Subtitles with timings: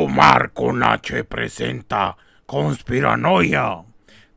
[0.00, 2.16] Omar con H presenta
[2.46, 3.82] Conspiranoia.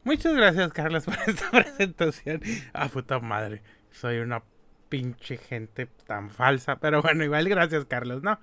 [0.03, 2.41] Muchas gracias, Carlos, por esta presentación.
[2.73, 3.61] Ah, puta madre.
[3.92, 4.42] Soy una
[4.89, 6.77] pinche gente tan falsa.
[6.79, 8.39] Pero bueno, igual gracias, Carlos, ¿no?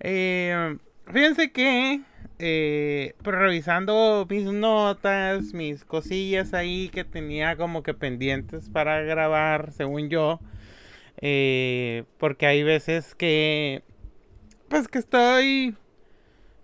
[0.00, 0.78] Eh,
[1.12, 2.00] fíjense que,
[2.38, 10.08] eh, revisando mis notas, mis cosillas ahí que tenía como que pendientes para grabar, según
[10.08, 10.40] yo.
[11.20, 13.82] Eh, porque hay veces que,
[14.68, 15.76] pues que estoy,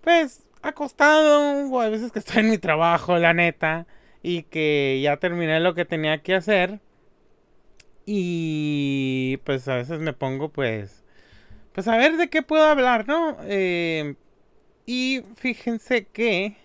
[0.03, 3.87] pues, acostado, o hay veces que estoy en mi trabajo, la neta,
[4.21, 6.79] y que ya terminé lo que tenía que hacer.
[8.05, 11.03] Y pues a veces me pongo pues,
[11.73, 13.37] pues a ver de qué puedo hablar, ¿no?
[13.43, 14.15] Eh,
[14.85, 16.57] y fíjense que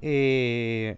[0.00, 0.96] eh,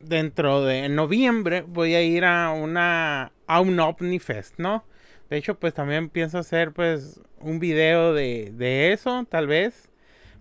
[0.00, 4.84] dentro de noviembre voy a ir a una a un OVNIFest, ¿no?
[5.30, 9.90] De hecho, pues también pienso hacer pues un video de, de eso, tal vez.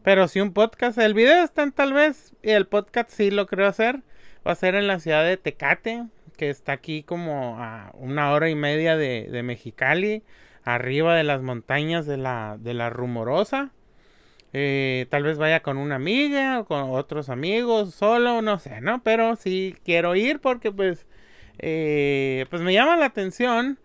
[0.03, 3.47] Pero si un podcast, el video está en tal vez, y el podcast sí lo
[3.47, 4.01] creo hacer.
[4.47, 6.05] Va a ser en la ciudad de Tecate,
[6.37, 10.21] que está aquí como a una hora y media de, de Mexicali,
[10.63, 13.71] arriba de las montañas de la, de la Rumorosa.
[14.53, 19.01] Eh, tal vez vaya con una amiga o con otros amigos, solo, no sé, ¿no?
[19.03, 21.07] Pero sí quiero ir porque pues,
[21.57, 23.79] eh, pues me llama la atención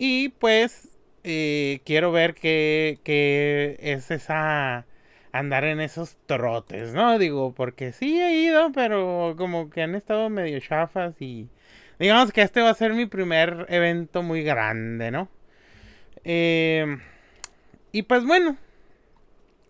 [0.00, 4.86] y pues eh, quiero ver qué, qué es esa
[5.30, 7.18] andar en esos trotes, ¿no?
[7.18, 11.50] Digo, porque sí he ido, pero como que han estado medio chafas y
[11.98, 15.28] digamos que este va a ser mi primer evento muy grande, ¿no?
[17.92, 18.56] y pues bueno,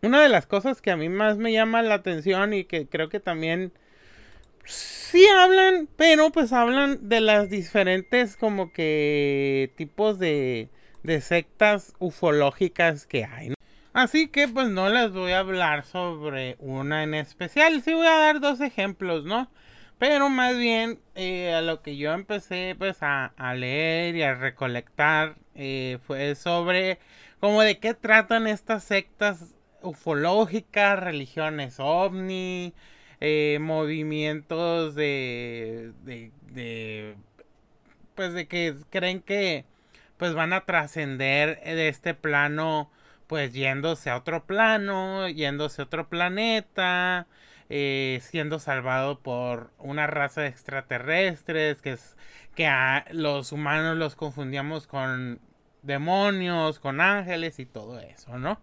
[0.03, 3.09] una de las cosas que a mí más me llama la atención y que creo
[3.09, 3.73] que también
[4.65, 10.71] sí hablan, pero pues hablan de las diferentes como que tipos de,
[11.03, 13.55] de sectas ufológicas que hay.
[13.93, 18.19] Así que pues no les voy a hablar sobre una en especial, sí voy a
[18.19, 19.51] dar dos ejemplos, ¿no?
[19.99, 24.35] Pero más bien eh, a lo que yo empecé pues a, a leer y a
[24.35, 26.99] recolectar eh, fue sobre
[27.41, 32.73] como de qué tratan estas sectas ufológicas, religiones ovni,
[33.21, 37.15] eh, movimientos de, de,
[38.15, 39.65] pues de que creen que
[40.17, 42.91] pues van a trascender de este plano,
[43.27, 47.27] pues yéndose a otro plano, yéndose a otro planeta,
[47.71, 52.17] eh, siendo salvado por una raza de extraterrestres, que es
[52.55, 55.41] que a los humanos los confundíamos con
[55.83, 58.61] demonios, con ángeles y todo eso, ¿no?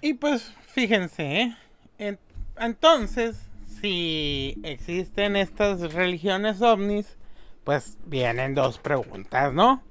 [0.00, 1.54] Y pues fíjense,
[1.98, 2.16] ¿eh?
[2.58, 3.48] Entonces,
[3.80, 7.16] si existen estas religiones ovnis,
[7.64, 9.82] pues vienen dos preguntas, ¿no?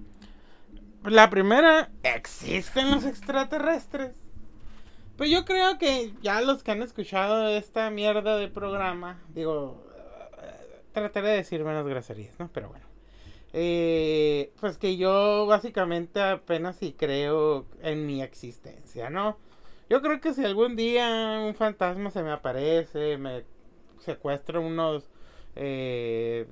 [1.04, 4.16] La primera, ¿existen los extraterrestres?
[5.18, 9.84] Pues yo creo que ya los que han escuchado esta mierda de programa, digo,
[10.94, 12.50] trataré de decir menos groserías, ¿no?
[12.54, 12.86] Pero bueno.
[13.54, 19.38] Eh, pues que yo básicamente apenas sí creo en mi existencia, ¿no?
[19.92, 23.44] Yo creo que si algún día un fantasma se me aparece, me
[24.00, 25.10] secuestra unos
[25.58, 26.48] eh,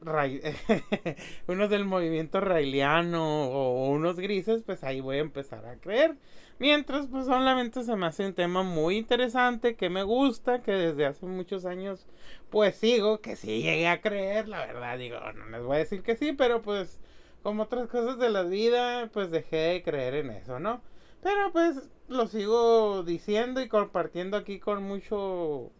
[1.48, 6.16] unos del movimiento railiano o unos grises, pues ahí voy a empezar a creer.
[6.58, 11.04] Mientras, pues solamente se me hace un tema muy interesante, que me gusta, que desde
[11.04, 12.06] hace muchos años,
[12.48, 16.02] pues sigo, que sí llegué a creer, la verdad, digo, no les voy a decir
[16.02, 17.00] que sí, pero pues
[17.42, 20.80] como otras cosas de la vida, pues dejé de creer en eso, ¿no?
[21.22, 25.70] Pero pues lo sigo diciendo y compartiendo aquí con mucho...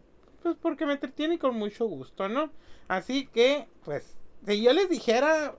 [0.41, 2.51] Pues porque me entretiene y con mucho gusto, ¿no?
[2.87, 5.55] Así que, pues, si yo les dijera...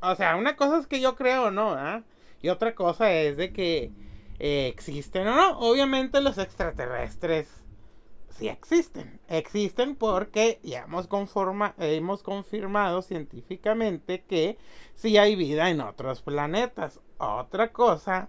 [0.00, 1.72] O sea, una cosa es que yo creo, ¿no?
[1.72, 2.04] ¿Ah?
[2.40, 3.90] Y otra cosa es de que
[4.38, 5.58] eh, existen o no.
[5.58, 7.48] Obviamente los extraterrestres
[8.30, 9.20] sí existen.
[9.28, 14.56] Existen porque ya hemos, conforma, hemos confirmado científicamente que
[14.94, 17.00] sí hay vida en otros planetas.
[17.18, 18.28] Otra cosa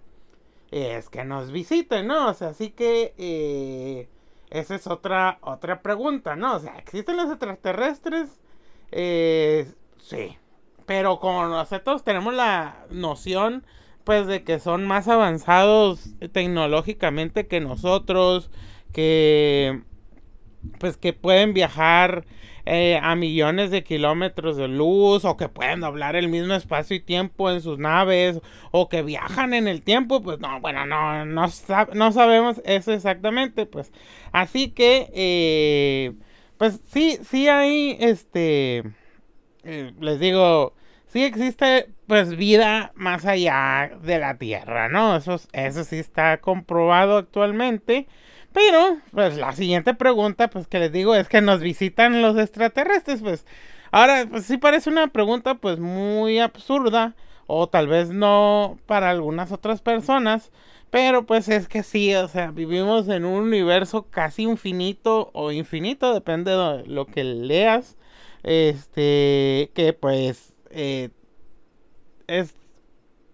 [0.70, 2.28] es que nos visiten, ¿no?
[2.28, 4.08] O sea, así que eh,
[4.50, 6.56] esa es otra, otra pregunta, ¿no?
[6.56, 8.40] O sea, ¿existen los extraterrestres?
[8.92, 10.36] Eh, sí.
[10.86, 13.64] Pero como nosotros tenemos la noción,
[14.04, 18.50] pues, de que son más avanzados tecnológicamente que nosotros,
[18.92, 19.82] que,
[20.78, 22.24] pues, que pueden viajar
[22.72, 27.00] eh, a millones de kilómetros de luz o que pueden doblar el mismo espacio y
[27.00, 28.40] tiempo en sus naves
[28.70, 31.46] o que viajan en el tiempo, pues no, bueno, no, no,
[31.94, 33.90] no sabemos eso exactamente, pues
[34.30, 36.12] así que, eh,
[36.58, 38.84] pues sí, sí hay, este,
[39.64, 40.74] eh, les digo,
[41.08, 45.16] sí existe pues vida más allá de la Tierra, ¿no?
[45.16, 48.06] Eso, eso sí está comprobado actualmente.
[48.52, 53.20] Pero, pues la siguiente pregunta, pues que les digo, es que nos visitan los extraterrestres,
[53.22, 53.46] pues.
[53.92, 57.14] Ahora, pues sí parece una pregunta pues muy absurda,
[57.46, 60.50] o tal vez no para algunas otras personas,
[60.90, 66.14] pero pues es que sí, o sea, vivimos en un universo casi infinito o infinito,
[66.14, 67.96] depende de lo que leas,
[68.42, 71.10] este, que pues eh,
[72.26, 72.54] es,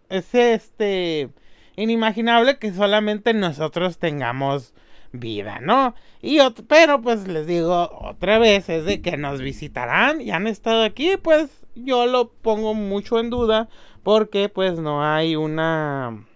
[0.08, 1.30] es este
[1.76, 4.74] inimaginable que solamente nosotros tengamos
[5.12, 5.94] vida, ¿no?
[6.22, 6.38] Y
[6.68, 11.16] pero pues les digo otra vez, es de que nos visitarán y han estado aquí,
[11.22, 13.68] pues yo lo pongo mucho en duda
[14.02, 16.26] porque pues no hay una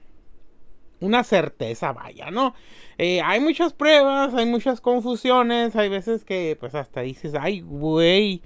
[1.01, 2.55] una certeza, vaya, ¿no?
[2.99, 8.43] Eh, hay muchas pruebas, hay muchas confusiones, hay veces que pues hasta dices, ay, güey,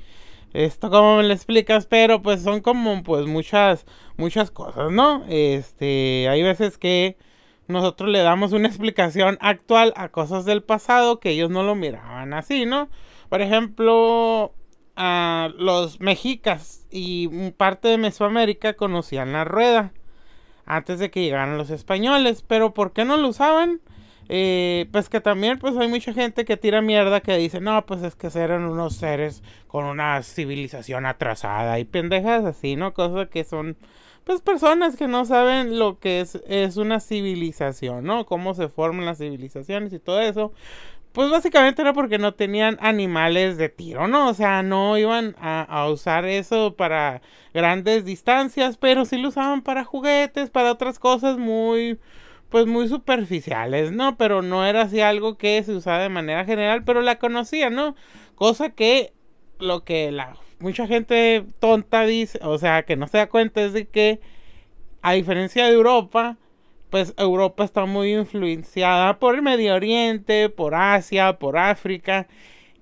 [0.53, 3.87] esto como me lo explicas, pero pues son como pues muchas,
[4.17, 5.25] muchas cosas, ¿no?
[5.29, 7.17] Este, hay veces que
[7.69, 12.35] nosotros le damos una explicación actual a cosas del pasado que ellos no lo miraban
[12.35, 12.89] así, ¿no?
[13.29, 14.53] Por ejemplo,
[14.97, 19.93] a los mexicas y parte de Mesoamérica conocían la rueda
[20.67, 23.81] antes de que llegaran los españoles, pero ¿por qué no lo usaban?
[24.29, 28.03] Eh, pues que también pues hay mucha gente que tira mierda que dice, no, pues
[28.03, 32.95] es que eran unos seres con una civilización atrasada y pendejas así, ¿no?
[32.95, 33.77] Cosas que son
[34.25, 38.27] pues personas que no saben lo que es, es una civilización, ¿no?
[38.27, 40.53] Cómo se forman las civilizaciones y todo eso.
[41.13, 44.29] Pues básicamente era porque no tenían animales de tiro, ¿no?
[44.29, 47.23] O sea, no iban a, a, usar eso para
[47.53, 52.01] grandes distancias, pero sí lo usaban para juguetes, para otras cosas muy,
[52.49, 54.17] pues muy superficiales, ¿no?
[54.17, 57.95] Pero no era así algo que se usaba de manera general, pero la conocía, ¿no?
[58.35, 59.13] Cosa que
[59.61, 63.75] lo que la mucha gente tonta dice, o sea, que no se da cuenta es
[63.75, 64.21] de que,
[65.03, 66.39] a diferencia de Europa,
[66.89, 72.29] pues Europa está muy influenciada por el Medio Oriente, por Asia, por África.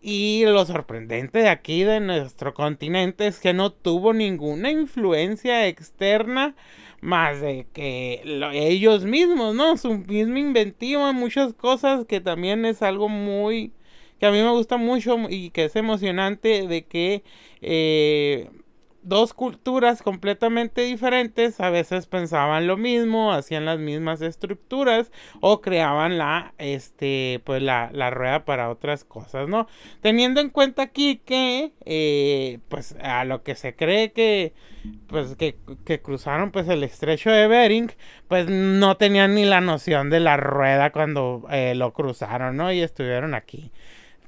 [0.00, 6.54] Y lo sorprendente de aquí, de nuestro continente, es que no tuvo ninguna influencia externa
[7.00, 9.76] más de que ellos mismos, ¿no?
[9.76, 13.72] Su misma inventiva, muchas cosas que también es algo muy
[14.22, 17.24] que a mí me gusta mucho y que es emocionante de que
[17.60, 18.48] eh,
[19.02, 25.10] dos culturas completamente diferentes a veces pensaban lo mismo, hacían las mismas estructuras
[25.40, 29.66] o creaban la este pues la, rueda para otras cosas, ¿no?
[30.02, 34.52] Teniendo en cuenta aquí que eh, pues a lo que se cree que
[35.08, 35.56] pues que,
[36.00, 37.90] cruzaron pues el estrecho de Bering,
[38.28, 42.70] pues no tenían ni la noción de la rueda cuando eh, lo cruzaron, ¿no?
[42.70, 43.72] Y estuvieron aquí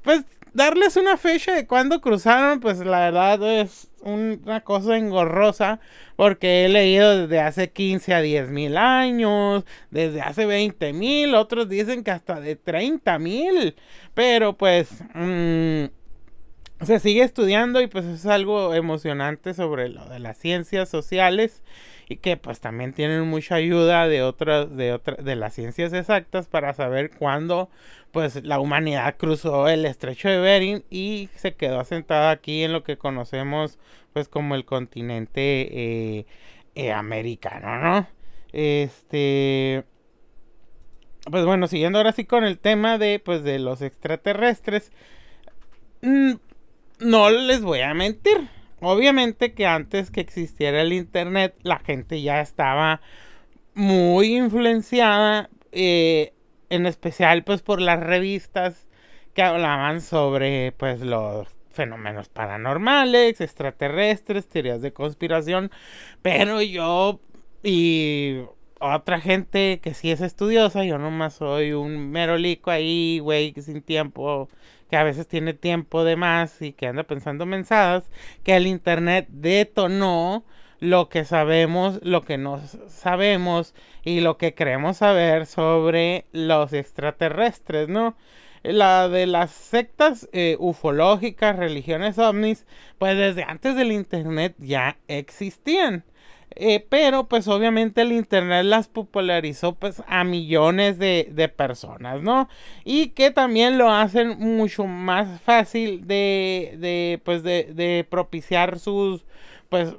[0.05, 0.23] pues
[0.53, 5.81] darles una fecha de cuando cruzaron, pues la verdad es una cosa engorrosa.
[6.15, 11.67] Porque he leído desde hace 15 a 10 mil años, desde hace 20 mil, otros
[11.67, 13.75] dicen que hasta de 30 mil.
[14.13, 15.85] Pero pues mm,
[16.85, 21.63] se sigue estudiando y pues es algo emocionante sobre lo de las ciencias sociales
[22.07, 26.47] y que pues también tienen mucha ayuda de otras de otras de las ciencias exactas
[26.47, 27.69] para saber cuándo
[28.11, 32.83] pues la humanidad cruzó el estrecho de Bering y se quedó asentada aquí en lo
[32.83, 33.79] que conocemos
[34.13, 36.25] pues como el continente eh,
[36.75, 38.07] eh, americano no
[38.53, 39.83] este
[41.29, 44.91] pues bueno siguiendo ahora sí con el tema de pues de los extraterrestres
[46.03, 46.33] mm,
[46.99, 48.47] no les voy a mentir
[48.81, 53.01] Obviamente que antes que existiera el internet, la gente ya estaba
[53.73, 56.33] muy influenciada, eh,
[56.69, 58.87] en especial pues por las revistas
[59.33, 65.71] que hablaban sobre pues los fenómenos paranormales, extraterrestres, teorías de conspiración,
[66.21, 67.19] pero yo
[67.63, 68.41] y
[68.79, 74.49] otra gente que sí es estudiosa, yo nomás soy un merolico ahí, güey, sin tiempo
[74.95, 78.09] que a veces tiene tiempo de más y que anda pensando mensadas,
[78.45, 80.45] que el Internet detonó
[80.79, 83.75] lo que sabemos, lo que no sabemos
[84.05, 88.15] y lo que queremos saber sobre los extraterrestres, ¿no?
[88.63, 92.65] La de las sectas eh, ufológicas, religiones ovnis,
[92.97, 96.05] pues desde antes del Internet ya existían.
[96.57, 102.47] Eh, pero pues obviamente el internet las popularizó pues a millones de, de, personas, ¿no?
[102.85, 109.25] Y que también lo hacen mucho más fácil de, de pues de, de propiciar sus
[109.67, 109.95] pues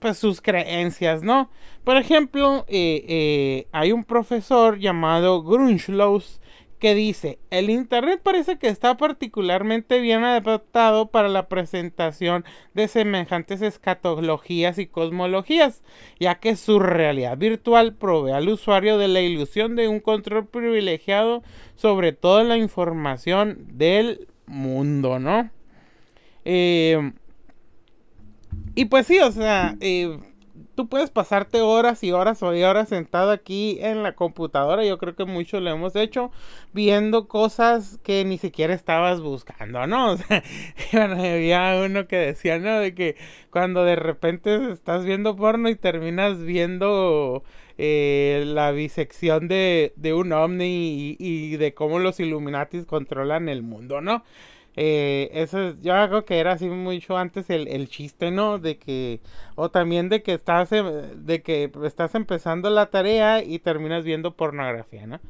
[0.00, 1.50] pues sus creencias, ¿no?
[1.84, 6.40] Por ejemplo, eh, eh, hay un profesor llamado Grunschloss
[6.78, 13.62] que dice, el Internet parece que está particularmente bien adaptado para la presentación de semejantes
[13.62, 15.82] escatologías y cosmologías,
[16.20, 21.42] ya que su realidad virtual provee al usuario de la ilusión de un control privilegiado
[21.76, 25.50] sobre toda la información del mundo, ¿no?
[26.44, 27.12] Eh,
[28.74, 30.18] y pues sí, o sea, eh,
[30.76, 34.84] tú puedes pasarte horas y horas y horas sentado aquí en la computadora.
[34.84, 36.30] Yo creo que muchos lo hemos hecho
[36.72, 40.12] viendo cosas que ni siquiera estabas buscando, ¿no?
[40.12, 40.44] O sea,
[40.92, 42.78] bueno, había uno que decía, ¿no?
[42.78, 43.16] De que
[43.50, 47.42] cuando de repente estás viendo porno y terminas viendo
[47.78, 53.62] eh, la bisección de, de un ovni y, y de cómo los Illuminatis controlan el
[53.62, 54.22] mundo, ¿no?
[54.76, 58.58] Eh, eso yo hago que era así mucho antes el, el, chiste, ¿no?
[58.58, 59.20] De que,
[59.54, 64.36] o también de que estás, eh, de que estás empezando la tarea y terminas viendo
[64.36, 65.20] pornografía, ¿no?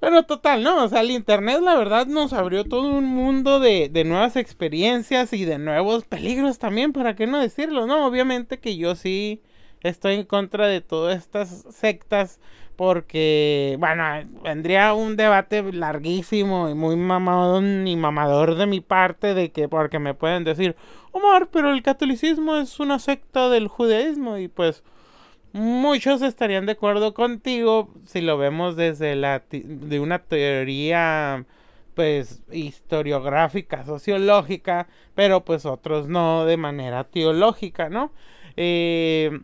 [0.00, 0.84] Pero total, ¿no?
[0.84, 5.32] O sea, el Internet la verdad nos abrió todo un mundo de, de nuevas experiencias
[5.32, 7.86] y de nuevos peligros también, ¿para qué no decirlo?
[7.86, 9.40] No, obviamente que yo sí
[9.82, 12.40] estoy en contra de todas estas sectas
[12.76, 14.04] porque, bueno,
[14.42, 19.98] vendría un debate larguísimo y muy mamadón y mamador de mi parte de que, porque
[19.98, 20.76] me pueden decir,
[21.12, 24.82] Omar, pero el catolicismo es una secta del judaísmo y pues
[25.52, 31.46] muchos estarían de acuerdo contigo si lo vemos desde la de una teoría
[31.94, 38.12] pues historiográfica, sociológica, pero pues otros no de manera teológica, ¿no?
[38.56, 39.40] Eh,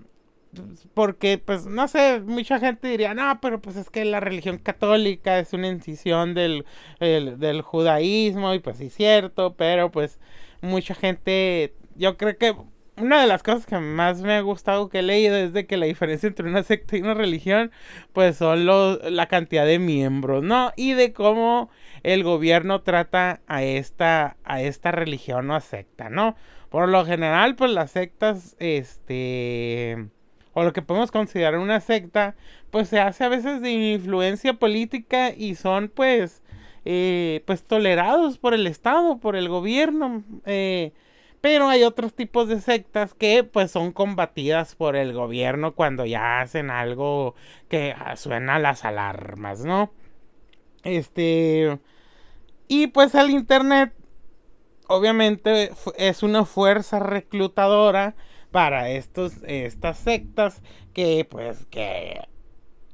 [0.94, 5.38] porque pues no sé, mucha gente diría, no, pero pues es que la religión católica
[5.38, 6.64] es una incisión del,
[6.98, 10.18] del judaísmo y pues sí es cierto, pero pues
[10.60, 12.54] mucha gente, yo creo que
[12.96, 15.76] una de las cosas que más me ha gustado que he leído es de que
[15.76, 17.70] la diferencia entre una secta y una religión
[18.12, 20.72] pues son los, la cantidad de miembros, ¿no?
[20.76, 21.70] Y de cómo
[22.02, 26.36] el gobierno trata a esta, a esta religión o secta, ¿no?
[26.68, 30.10] Por lo general pues las sectas, este
[30.52, 32.34] o lo que podemos considerar una secta,
[32.70, 36.42] pues se hace a veces de influencia política y son pues,
[36.84, 40.24] eh, pues tolerados por el Estado, por el gobierno.
[40.46, 40.92] Eh,
[41.40, 46.40] pero hay otros tipos de sectas que pues son combatidas por el gobierno cuando ya
[46.40, 47.34] hacen algo
[47.68, 49.90] que suena a las alarmas, ¿no?
[50.84, 51.78] Este...
[52.68, 53.92] Y pues el Internet
[54.86, 58.14] obviamente es una fuerza reclutadora
[58.50, 62.20] para estos, estas sectas que pues que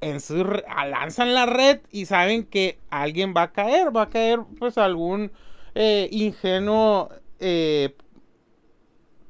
[0.01, 4.41] en su lanzan la red y saben que alguien va a caer, va a caer
[4.59, 5.33] pues algún
[5.75, 7.11] eh, ingenuo
[7.41, 7.95] eh,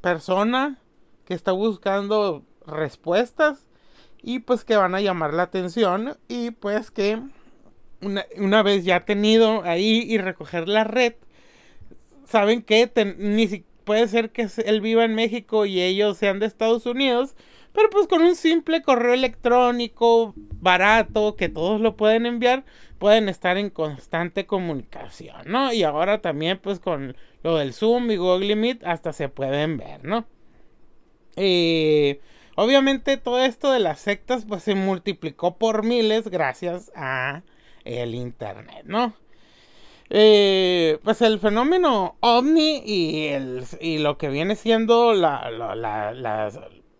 [0.00, 0.78] persona
[1.24, 3.66] que está buscando respuestas
[4.22, 7.20] y pues que van a llamar la atención y pues que
[8.02, 11.14] una, una vez ya tenido ahí y recoger la red
[12.26, 16.46] saben que ni siquiera puede ser que él viva en México y ellos sean de
[16.46, 17.36] Estados Unidos,
[17.72, 22.64] pero pues con un simple correo electrónico barato que todos lo pueden enviar,
[22.98, 25.72] pueden estar en constante comunicación, ¿no?
[25.72, 30.04] Y ahora también pues con lo del Zoom y Google Meet hasta se pueden ver,
[30.04, 30.26] ¿no?
[31.36, 32.20] Eh,
[32.56, 37.44] obviamente todo esto de las sectas pues se multiplicó por miles gracias a
[37.84, 39.14] el internet, ¿no?
[40.08, 45.50] Eh, pues el fenómeno ovni y, el, y lo que viene siendo la,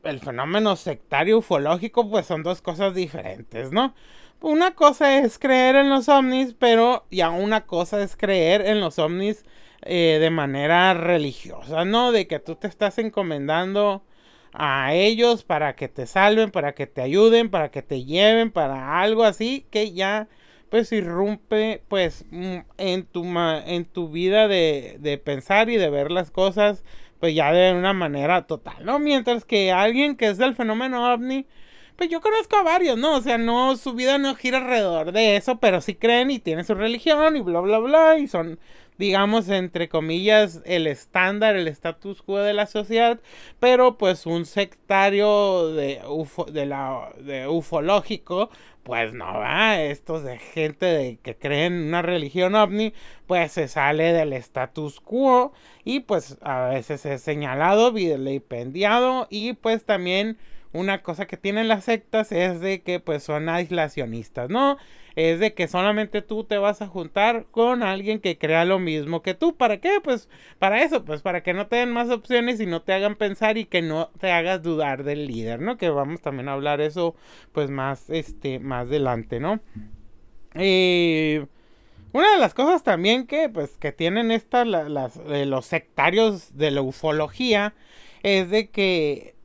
[0.02, 3.94] el fenómeno sectario ufológico, pues son dos cosas diferentes, ¿no?
[4.40, 8.98] Una cosa es creer en los ovnis, pero ya una cosa es creer en los
[8.98, 9.44] ovnis
[9.82, 12.12] eh, de manera religiosa, ¿no?
[12.12, 14.04] De que tú te estás encomendando
[14.52, 19.00] a ellos para que te salven, para que te ayuden, para que te lleven, para
[19.00, 20.28] algo así que ya
[20.70, 26.10] pues irrumpe pues mm, en tu, en tu vida de, de pensar y de ver
[26.10, 26.84] las cosas
[27.20, 28.98] pues ya de una manera total, ¿no?
[28.98, 31.46] Mientras que alguien que es del fenómeno ovni,
[31.96, 33.16] pues yo conozco a varios, ¿no?
[33.16, 36.64] O sea, no, su vida no gira alrededor de eso, pero sí creen y tienen
[36.64, 38.58] su religión y bla, bla, bla, y son,
[38.98, 43.18] digamos, entre comillas, el estándar, el status quo de la sociedad,
[43.60, 46.02] pero pues un sectario de,
[46.52, 48.50] de, la, de ufológico,
[48.86, 52.94] pues no va, estos de gente de que creen en una religión ovni,
[53.26, 55.52] pues se sale del status quo
[55.82, 60.38] y pues a veces es señalado, vilipendiado y pues también
[60.76, 64.76] una cosa que tienen las sectas es de que pues son aislacionistas, ¿no?
[65.16, 69.22] Es de que solamente tú te vas a juntar con alguien que crea lo mismo
[69.22, 69.56] que tú.
[69.56, 70.00] ¿Para qué?
[70.04, 70.28] Pues
[70.58, 73.56] para eso, pues para que no te den más opciones y no te hagan pensar
[73.58, 75.78] y que no te hagas dudar del líder, ¿no?
[75.78, 77.16] Que vamos también a hablar eso
[77.52, 79.60] pues más, este, más adelante, ¿no?
[80.54, 81.46] Eh,
[82.12, 86.82] Una de las cosas también que, pues, que tienen estas, las, los sectarios de la
[86.82, 87.74] ufología,
[88.22, 89.35] es de que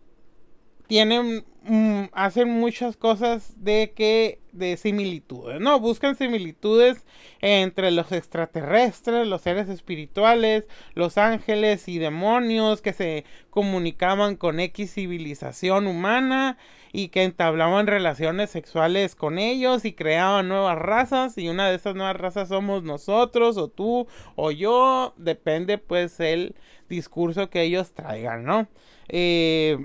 [0.92, 5.80] tienen Mm, hacen muchas cosas de que de similitudes, ¿no?
[5.80, 7.06] Buscan similitudes
[7.40, 14.96] entre los extraterrestres, los seres espirituales, los ángeles y demonios que se comunicaban con X
[14.96, 16.58] civilización humana
[16.92, 21.94] y que entablaban relaciones sexuales con ellos y creaban nuevas razas y una de esas
[21.94, 26.56] nuevas razas somos nosotros o tú o yo, depende pues el
[26.90, 28.68] discurso que ellos traigan, ¿no?
[29.10, 29.78] Eh,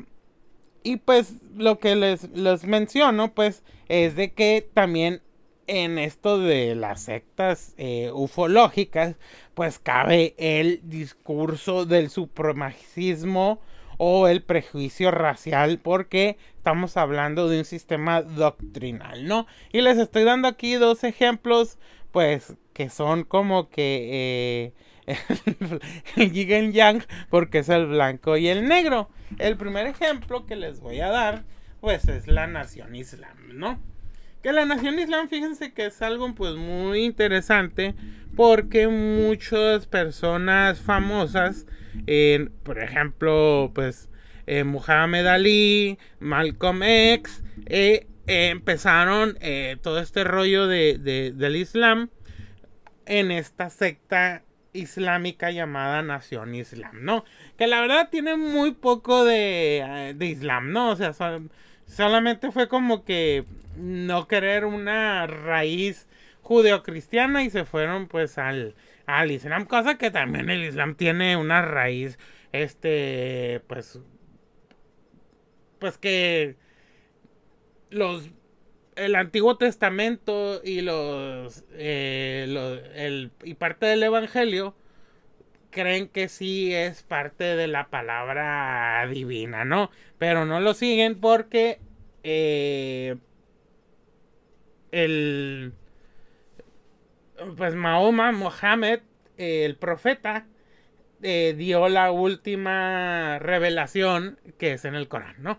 [0.87, 5.21] y pues lo que les, menciono, pues, es de que también
[5.67, 9.17] en esto de las sectas eh, ufológicas,
[9.55, 13.61] pues cabe el discurso del supremacismo
[13.99, 19.49] o el prejuicio racial, porque estamos hablando de un sistema doctrinal, ¿no?
[19.73, 21.79] Y les estoy dando aquí dos ejemplos,
[22.13, 24.73] pues, que son como que eh,
[26.17, 29.09] el yin yang, porque es el blanco y el negro.
[29.39, 31.45] El primer ejemplo que les voy a dar,
[31.81, 33.81] pues es la nación islam, ¿no?
[34.43, 37.95] Que la nación islam, fíjense que es algo pues muy interesante
[38.37, 41.67] porque muchas personas famosas,
[42.63, 44.11] por ejemplo, pues
[44.47, 50.99] eh, Muhammad Ali, Malcolm X, eh, empezaron eh, todo este rollo de,
[51.35, 52.11] del Islam
[53.07, 54.43] en esta secta
[54.77, 57.25] islámica llamada Nación Islam, ¿no?
[57.59, 60.91] Que la verdad tiene muy poco de, eh, de Islam, ¿no?
[60.91, 61.13] O sea,
[61.87, 63.45] solamente fue como que
[63.77, 66.07] no querer una raíz
[66.43, 68.75] judeocristiana y se fueron pues al,
[69.07, 72.19] al Islam, cosa que también el Islam tiene una raíz,
[72.53, 74.01] este, pues,
[75.79, 76.57] pues que
[77.91, 78.31] los
[78.97, 82.45] el Antiguo Testamento y los, eh,
[82.95, 84.75] el, y parte del Evangelio
[85.71, 89.91] creen que sí es parte de la palabra divina, ¿no?
[90.19, 91.79] Pero no lo siguen porque
[92.25, 93.17] eh,
[94.91, 95.75] el
[97.57, 99.01] pues Mahoma, Mohammed,
[99.37, 100.47] el profeta,
[101.23, 105.59] eh, dio la última revelación que es en el Corán, ¿no?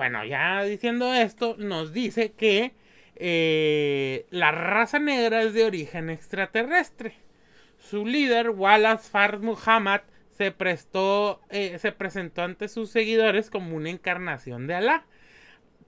[0.00, 2.72] Bueno, ya diciendo esto, nos dice que
[3.16, 7.16] eh, la raza negra es de origen extraterrestre.
[7.76, 13.90] Su líder, Wallace Fard Muhammad, se, prestó, eh, se presentó ante sus seguidores como una
[13.90, 15.04] encarnación de Alá.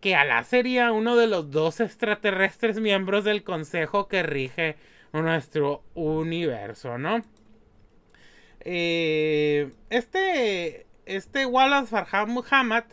[0.02, 4.76] Que Alá sería uno de los dos extraterrestres miembros del consejo que rige
[5.14, 7.22] nuestro universo, ¿no?
[8.60, 12.84] Eh, este, este Wallace Farhad Muhammad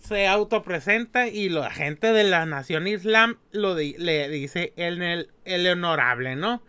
[0.00, 6.36] se autopresenta y la gente de la nación islam lo le dice el, el, honorable,
[6.36, 6.62] ¿no?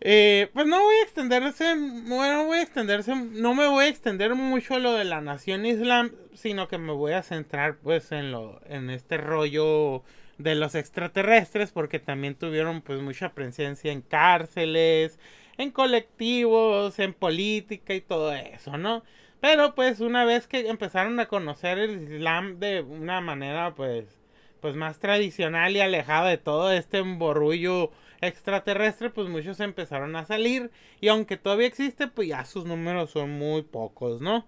[0.00, 1.74] Eh, pues no voy a extenderse,
[2.06, 6.12] bueno, voy a extenderse, no me voy a extender mucho lo de la nación islam,
[6.34, 10.04] sino que me voy a centrar pues en lo, en este rollo
[10.36, 15.18] de los extraterrestres, porque también tuvieron pues mucha presencia en cárceles,
[15.56, 19.02] en colectivos, en política y todo eso, ¿no?
[19.40, 24.18] Pero pues una vez que empezaron a conocer el Islam de una manera pues
[24.60, 30.70] pues más tradicional y alejada de todo este emborrullo extraterrestre, pues muchos empezaron a salir
[31.00, 34.46] y aunque todavía existe, pues ya sus números son muy pocos, ¿no?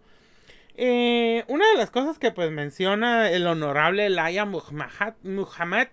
[0.77, 5.89] Eh, una de las cosas que pues menciona el honorable Laia Muhammad,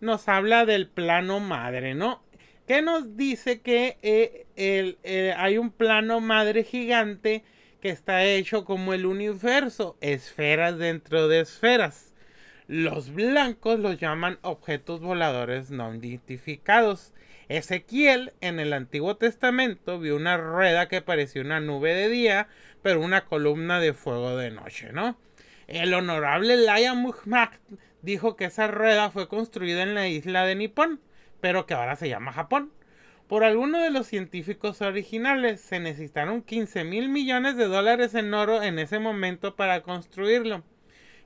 [0.00, 2.22] nos habla del plano madre, ¿no?
[2.66, 7.44] Que nos dice que eh, eh, hay un plano madre gigante
[7.88, 12.14] está hecho como el universo, esferas dentro de esferas.
[12.68, 17.12] Los blancos los llaman objetos voladores no identificados.
[17.48, 22.48] Ezequiel en el Antiguo Testamento vio una rueda que parecía una nube de día,
[22.82, 25.16] pero una columna de fuego de noche, ¿no?
[25.68, 27.50] El honorable Laia Muhammad
[28.02, 31.00] dijo que esa rueda fue construida en la isla de Nippon,
[31.40, 32.72] pero que ahora se llama Japón.
[33.28, 38.62] Por algunos de los científicos originales se necesitaron 15 mil millones de dólares en oro
[38.62, 40.62] en ese momento para construirlo.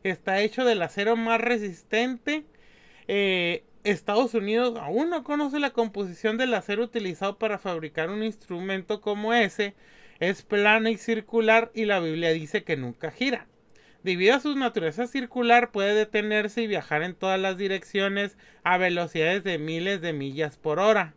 [0.03, 2.45] Está hecho del acero más resistente.
[3.07, 9.03] Eh, Estados Unidos aún no conoce la composición del acero utilizado para fabricar un instrumento
[9.03, 9.75] como ese.
[10.21, 13.47] Es plano y circular y la Biblia dice que nunca gira.
[14.03, 19.45] Debido a su naturaleza circular puede detenerse y viajar en todas las direcciones a velocidades
[19.45, 21.15] de miles de millas por hora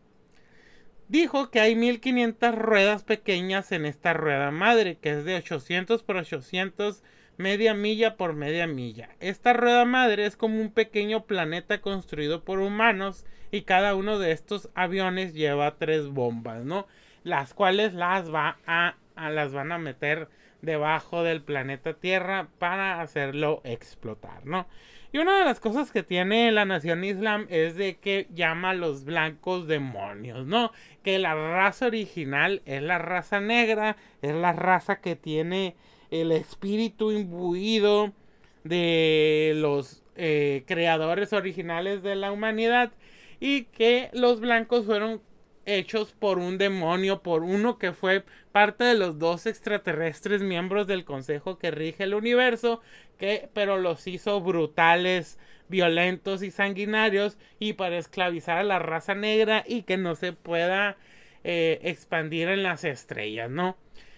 [1.08, 6.18] dijo que hay 1500 ruedas pequeñas en esta rueda madre, que es de 800 por
[6.18, 7.04] 800
[7.38, 9.10] media milla por media milla.
[9.20, 14.32] Esta rueda madre es como un pequeño planeta construido por humanos y cada uno de
[14.32, 16.88] estos aviones lleva tres bombas, ¿no?
[17.24, 20.30] Las cuales las va a, a las van a meter
[20.62, 24.68] debajo del planeta Tierra para hacerlo explotar, ¿no?
[25.14, 28.74] Y una de las cosas que tiene la nación islam es de que llama a
[28.74, 30.72] los blancos demonios, ¿no?
[31.04, 35.76] Que la raza original es la raza negra, es la raza que tiene
[36.10, 38.12] el espíritu imbuido
[38.64, 42.92] de los eh, creadores originales de la humanidad
[43.40, 45.22] y que los blancos fueron
[45.66, 51.06] hechos por un demonio, por uno que fue parte de los dos extraterrestres miembros del
[51.06, 52.82] consejo que rige el universo,
[53.18, 59.64] que pero los hizo brutales, violentos y sanguinarios y para esclavizar a la raza negra
[59.68, 60.98] y que no se pueda
[61.44, 63.78] eh, expandir en las estrellas, ¿no?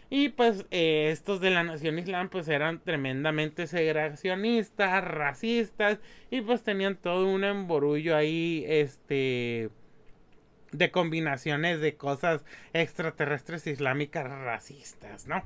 [0.09, 6.63] Y pues eh, estos de la Nación Islam pues eran tremendamente segregacionistas, racistas y pues
[6.63, 9.69] tenían todo un emborullo ahí, este
[10.77, 15.43] de combinaciones de cosas extraterrestres islámicas racistas, ¿no?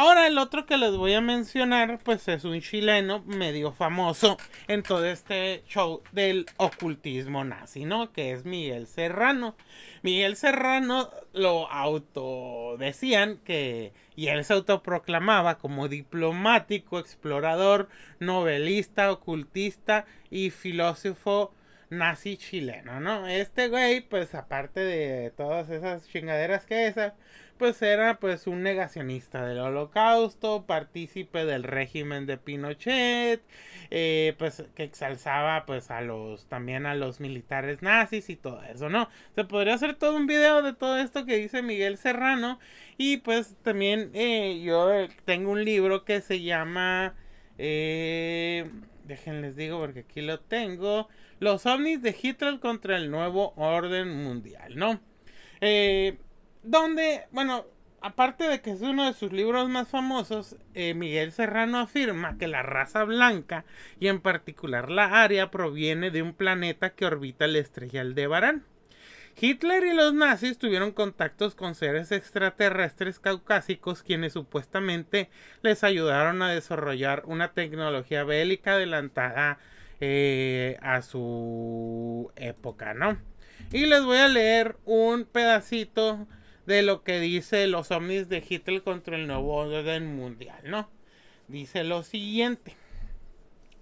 [0.00, 4.36] Ahora el otro que les voy a mencionar, pues es un chileno medio famoso
[4.68, 8.12] en todo este show del ocultismo nazi, ¿no?
[8.12, 9.56] Que es Miguel Serrano.
[10.02, 17.88] Miguel Serrano lo autodecían que, y él se autoproclamaba como diplomático, explorador,
[18.20, 21.52] novelista, ocultista y filósofo
[21.90, 23.26] nazi chileno, ¿no?
[23.26, 27.14] Este güey, pues aparte de todas esas chingaderas que esa,
[27.58, 33.42] pues era pues un negacionista del holocausto, partícipe del régimen de Pinochet,
[33.90, 38.88] eh, pues que exalzaba pues a los, también a los militares nazis y todo eso,
[38.88, 39.08] ¿no?
[39.34, 42.58] Se podría hacer todo un video de todo esto que dice Miguel Serrano
[42.96, 47.14] y pues también eh, yo tengo un libro que se llama...
[47.60, 48.64] Eh,
[49.08, 51.08] déjenles digo porque aquí lo tengo
[51.40, 55.00] los ovnis de Hitler contra el nuevo orden mundial, ¿no?
[55.60, 56.18] Eh,
[56.62, 57.64] donde, bueno,
[58.00, 62.48] aparte de que es uno de sus libros más famosos, eh, Miguel Serrano afirma que
[62.48, 63.64] la raza blanca,
[63.98, 68.64] y en particular la Aria, proviene de un planeta que orbita la estrella Aldebarán.
[69.40, 75.30] Hitler y los nazis tuvieron contactos con seres extraterrestres caucásicos quienes supuestamente
[75.62, 79.58] les ayudaron a desarrollar una tecnología bélica adelantada
[80.00, 83.16] eh, a su época, ¿no?
[83.70, 86.26] Y les voy a leer un pedacito
[86.66, 90.90] de lo que dice los ovnis de Hitler contra el nuevo orden mundial, ¿no?
[91.46, 92.76] Dice lo siguiente.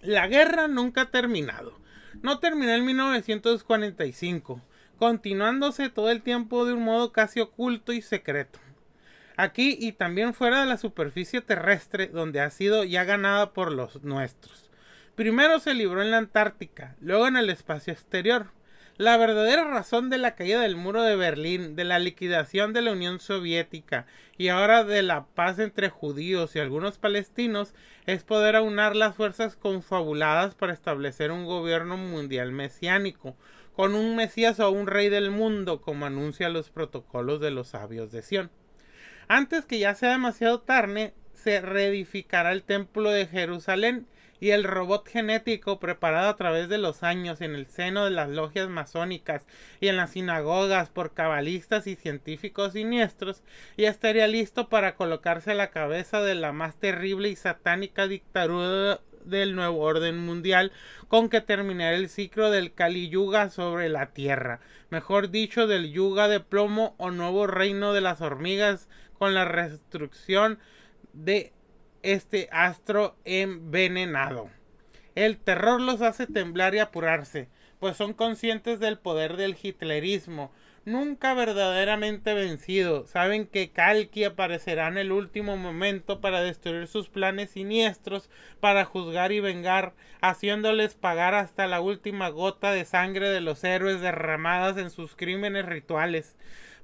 [0.02, 1.78] La guerra nunca ha terminado.
[2.22, 4.62] No terminó en 1945,
[4.98, 8.58] continuándose todo el tiempo de un modo casi oculto y secreto.
[9.36, 14.02] Aquí y también fuera de la superficie terrestre, donde ha sido ya ganada por los
[14.02, 14.70] nuestros.
[15.14, 18.48] Primero se libró en la Antártica, luego en el espacio exterior.
[18.98, 22.92] La verdadera razón de la caída del muro de Berlín, de la liquidación de la
[22.92, 24.06] Unión Soviética
[24.38, 27.74] y ahora de la paz entre judíos y algunos palestinos
[28.06, 33.36] es poder aunar las fuerzas confabuladas para establecer un gobierno mundial mesiánico,
[33.74, 38.10] con un Mesías o un rey del mundo, como anuncia los protocolos de los sabios
[38.12, 38.50] de Sión.
[39.28, 44.06] Antes que ya sea demasiado tarde, se reedificará el templo de Jerusalén
[44.40, 48.28] y el robot genético preparado a través de los años en el seno de las
[48.28, 49.46] logias masónicas
[49.80, 53.42] y en las sinagogas por cabalistas y científicos siniestros
[53.76, 59.00] ya estaría listo para colocarse a la cabeza de la más terrible y satánica dictadura
[59.26, 60.72] del nuevo orden mundial
[61.08, 66.28] con que terminará el ciclo del Kali Yuga sobre la Tierra, mejor dicho del Yuga
[66.28, 70.58] de plomo o nuevo reino de las hormigas con la restricción
[71.12, 71.52] de
[72.06, 74.48] este astro envenenado.
[75.16, 77.48] El terror los hace temblar y apurarse,
[77.80, 80.52] pues son conscientes del poder del hitlerismo,
[80.84, 83.08] nunca verdaderamente vencido.
[83.08, 89.32] Saben que Kalki aparecerá en el último momento para destruir sus planes siniestros, para juzgar
[89.32, 94.90] y vengar, haciéndoles pagar hasta la última gota de sangre de los héroes derramadas en
[94.90, 96.36] sus crímenes rituales.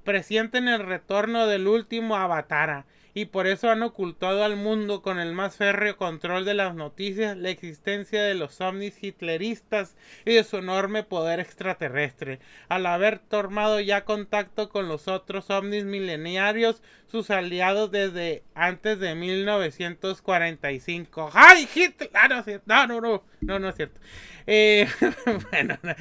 [0.03, 5.33] Presienten el retorno del último Avatara y por eso han ocultado al mundo con el
[5.33, 9.95] más férreo control de las noticias la existencia de los ovnis hitleristas
[10.25, 15.85] y de su enorme poder extraterrestre, al haber tomado ya contacto con los otros ovnis
[15.85, 21.31] milenarios, sus aliados desde antes de 1945.
[21.33, 22.09] ¡Ay, Hitler!
[22.13, 22.43] Ah, no,
[22.87, 23.99] no, no, no, no, es cierto.
[24.47, 24.87] Eh,
[25.51, 25.77] bueno,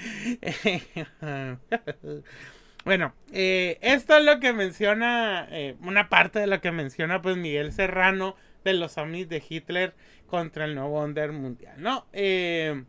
[2.84, 7.36] Bueno, eh, esto es lo que menciona, eh, una parte de lo que menciona pues
[7.36, 9.94] Miguel Serrano de los ovnis de Hitler
[10.26, 12.06] contra el nuevo orden mundial, ¿no?
[12.12, 12.84] Eh,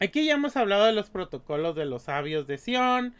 [0.00, 3.14] Aquí ya hemos hablado de los protocolos de los sabios de Sion.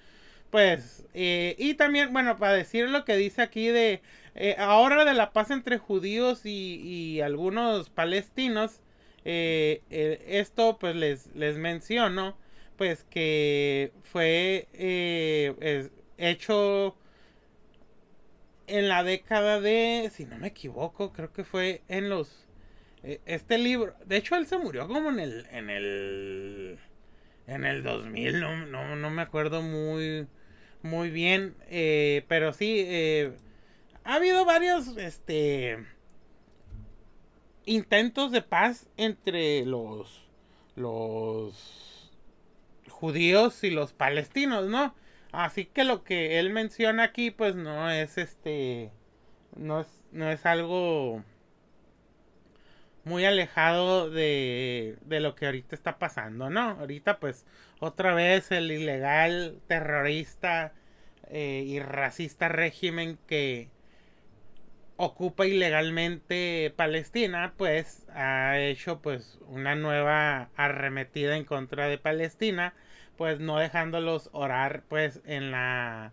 [0.50, 4.02] Pues, eh, y también, bueno, para decir lo que dice aquí de
[4.34, 8.80] eh, ahora de la paz entre judíos y, y algunos palestinos,
[9.24, 9.82] eh,
[10.28, 12.36] esto pues les, les menciono,
[12.76, 14.68] pues que fue
[16.18, 16.96] hecho
[18.66, 22.46] en la década de, si no me equivoco, creo que fue en los
[23.02, 26.78] eh, este libro, de hecho él se murió como en el en el
[27.46, 30.26] en el 2000, no, no, no me acuerdo muy
[30.82, 33.32] muy bien, eh, pero sí eh,
[34.04, 35.84] ha habido varios este
[37.66, 40.26] intentos de paz entre los
[40.76, 41.93] los
[42.94, 44.94] judíos y los palestinos, ¿no?
[45.32, 48.92] Así que lo que él menciona aquí, pues no es este.
[49.56, 51.22] No es, no es algo
[53.04, 56.70] muy alejado de, de lo que ahorita está pasando, ¿no?
[56.70, 57.44] Ahorita, pues,
[57.80, 60.72] otra vez el ilegal, terrorista
[61.28, 63.68] eh, y racista régimen que
[64.96, 72.74] ocupa ilegalmente Palestina, pues, ha hecho, pues, una nueva arremetida en contra de Palestina
[73.16, 76.12] pues no dejándolos orar pues en la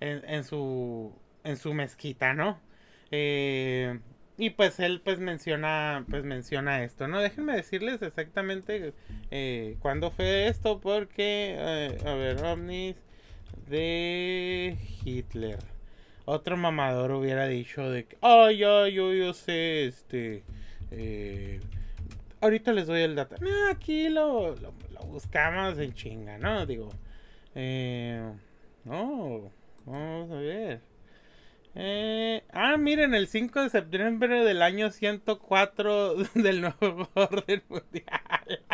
[0.00, 1.12] en, su
[1.44, 2.58] en su mezquita no
[3.10, 3.98] eh,
[4.38, 8.94] y pues él pues menciona pues menciona esto no déjenme decirles exactamente
[9.30, 12.96] eh, cuándo fue esto porque eh, a ver ovnis
[13.68, 15.58] de Hitler.
[16.24, 20.44] Otro mamador hubiera dicho de que ay ay yo yo sé este
[20.90, 21.60] eh,
[22.40, 23.36] ahorita les doy el dato.
[23.70, 24.72] aquí lo, lo,
[25.10, 26.66] buscamos en chinga, ¿no?
[26.66, 26.88] Digo,
[27.54, 28.32] eh,
[28.84, 29.50] no,
[29.84, 30.80] vamos a ver.
[31.74, 38.64] Eh, ah, miren, el 5 de septiembre del año 104 del nuevo orden mundial.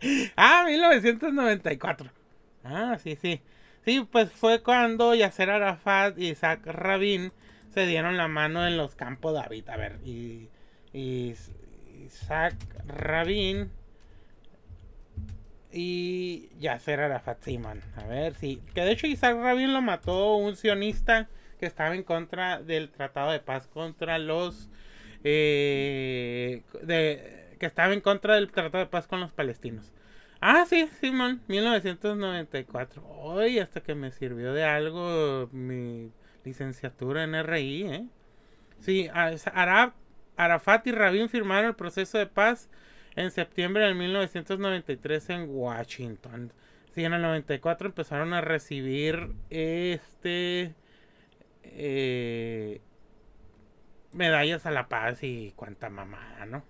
[0.36, 2.10] ah, 1994.
[2.64, 3.40] Ah, sí, sí.
[3.84, 7.32] Sí, pues fue cuando Yasser Arafat y Isaac Rabin
[7.72, 9.68] se dieron la mano en los campos David.
[9.70, 10.48] A ver, y,
[10.92, 11.34] y
[12.04, 12.54] Isaac
[12.86, 13.70] Rabin
[15.72, 17.82] y Yasser Arafat Simon.
[17.96, 18.62] A ver, sí.
[18.74, 21.28] Que de hecho Isaac Rabin lo mató un sionista
[21.58, 24.68] que estaba en contra del Tratado de Paz contra los...
[25.24, 29.92] Eh, de, que estaba en contra del Tratado de Paz con los palestinos.
[30.40, 33.04] Ah, sí, Simón, 1994.
[33.06, 36.12] Hoy hasta que me sirvió de algo mi
[36.44, 38.06] licenciatura en RI, ¿eh?
[38.78, 39.92] Sí, Arab
[40.36, 42.70] Arafat y Rabin firmaron el proceso de paz
[43.18, 46.52] en septiembre de 1993 en Washington.
[46.94, 50.74] Sí, en el 94 empezaron a recibir este
[51.64, 52.80] eh,
[54.12, 56.62] medallas a la paz y cuanta mamada, ¿no?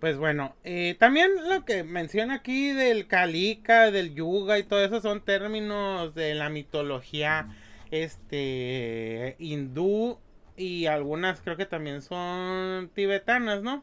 [0.00, 5.00] Pues bueno, eh, también lo que menciona aquí del Kalika, del Yuga y todo eso
[5.00, 7.48] son términos de la mitología
[7.90, 10.18] este hindú
[10.56, 13.82] y algunas creo que también son tibetanas, ¿no?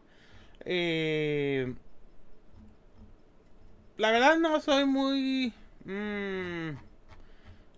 [0.66, 1.74] Eh,
[3.98, 5.54] la verdad no soy muy
[5.86, 6.72] mmm,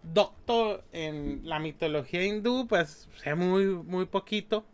[0.03, 4.65] doctor en la mitología hindú, pues sé muy, muy poquito.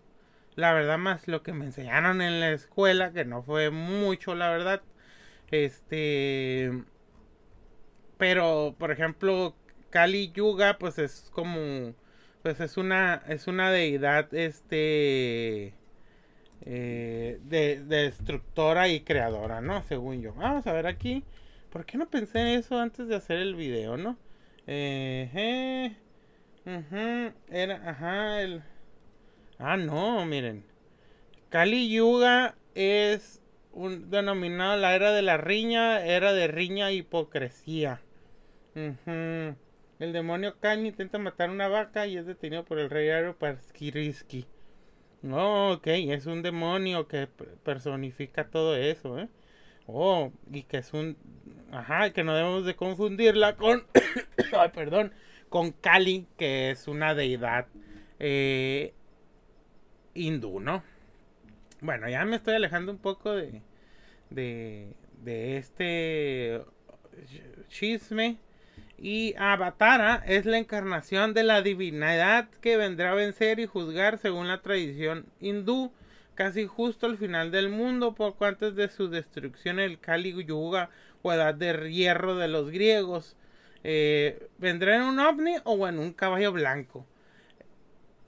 [0.55, 4.49] La verdad más lo que me enseñaron en la escuela, que no fue mucho, la
[4.49, 4.81] verdad.
[5.51, 6.71] Este...
[8.17, 9.55] Pero, por ejemplo,
[9.89, 11.93] Kali Yuga, pues es como
[12.43, 15.73] pues es una es una deidad este
[16.65, 19.83] eh, de, destructora y creadora, ¿no?
[19.83, 20.33] Según yo.
[20.33, 21.23] Vamos a ver aquí.
[21.69, 24.17] ¿Por qué no pensé en eso antes de hacer el video, no?
[24.67, 25.95] Eh,
[27.49, 28.63] era, ajá, el...
[29.59, 30.63] Ah, no, miren.
[31.49, 33.41] Kali Yuga es
[33.73, 38.01] un denominado la era de la riña, era de riña e hipocresía.
[38.75, 44.47] El demonio Khan intenta matar una vaca y es detenido por el rey Aropaskiriski.
[45.31, 47.27] Oh, ok, es un demonio que
[47.63, 49.29] personifica todo eso, ¿eh?
[49.87, 51.17] Oh, y que es un...
[51.71, 53.85] Ajá, que no debemos de confundirla con...
[54.73, 55.13] Perdón.
[55.49, 57.67] Con Kali, que es una deidad
[58.19, 58.93] eh,
[60.13, 60.83] hindú, ¿no?
[61.81, 63.61] Bueno, ya me estoy alejando un poco de...
[64.29, 66.61] De, de este
[67.69, 68.39] chisme
[69.03, 74.47] y Avatara es la encarnación de la divinidad que vendrá a vencer y juzgar según
[74.47, 75.91] la tradición hindú,
[76.35, 80.89] casi justo al final del mundo, poco antes de su destrucción el Kali Yuga
[81.21, 83.35] o edad de hierro de los griegos.
[83.83, 87.05] Eh, vendrá en un ovni o en un caballo blanco.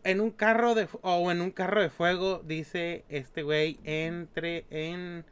[0.04, 5.24] En un carro de o en un carro de fuego, dice este güey, entre en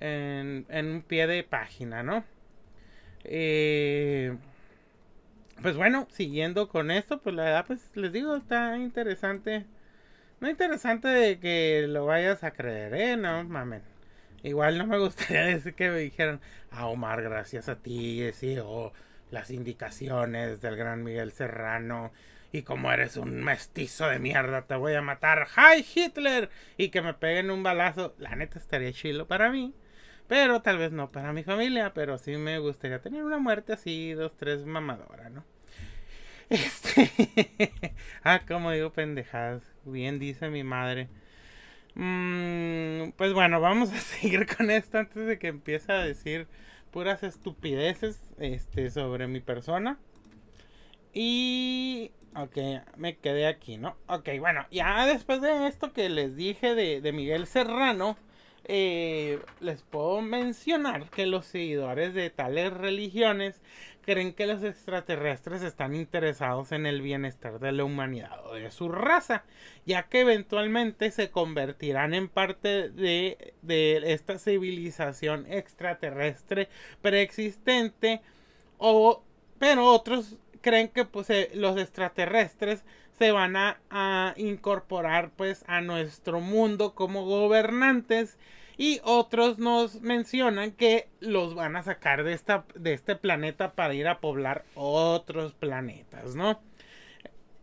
[0.00, 2.24] en, un pie de página, ¿no?
[3.22, 4.36] Eh,
[5.62, 9.66] pues bueno, siguiendo con esto, pues la verdad, pues les digo, está interesante.
[10.40, 13.16] No interesante de que lo vayas a creer, ¿eh?
[13.16, 13.82] No, mamen.
[14.42, 16.40] Igual no me gustaría decir que me dijeran,
[16.70, 18.92] ah, Omar, gracias a ti, sí, o
[19.30, 22.12] las indicaciones del gran Miguel Serrano.
[22.52, 25.48] Y como eres un mestizo de mierda, te voy a matar.
[25.56, 26.50] ¡Hi, Hitler!
[26.78, 28.14] Y que me peguen un balazo.
[28.18, 29.74] La neta estaría chilo para mí.
[30.28, 31.92] Pero tal vez no para mi familia.
[31.94, 35.44] Pero sí me gustaría tener una muerte así, dos, tres mamadora, ¿no?
[36.50, 37.10] Este.
[38.24, 39.62] ah, como digo pendejadas.
[39.84, 41.08] Bien dice mi madre.
[41.94, 46.46] Mm, pues bueno, vamos a seguir con esto antes de que empiece a decir
[46.92, 49.98] puras estupideces este, sobre mi persona.
[51.12, 52.12] Y...
[52.36, 52.56] Ok,
[52.96, 53.96] me quedé aquí, ¿no?
[54.06, 58.16] Ok, bueno, ya después de esto que les dije de, de Miguel Serrano,
[58.68, 63.62] eh, les puedo mencionar que los seguidores de tales religiones
[64.02, 68.88] creen que los extraterrestres están interesados en el bienestar de la humanidad o de su
[68.88, 69.44] raza,
[69.84, 73.54] ya que eventualmente se convertirán en parte de,
[74.06, 76.68] esta civilización extraterrestre
[77.02, 78.22] preexistente,
[78.78, 79.22] o,
[79.58, 82.84] pero otros creen que pues, eh, los extraterrestres
[83.18, 88.38] se van a, incorporar pues a nuestro mundo como gobernantes
[88.76, 93.94] y otros nos mencionan que los van a sacar de, esta, de este planeta para
[93.94, 96.60] ir a poblar otros planetas, ¿no?